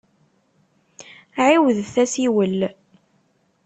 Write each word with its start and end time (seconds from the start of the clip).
Ɛiwdet 1.45 1.95
asiwel. 2.03 2.59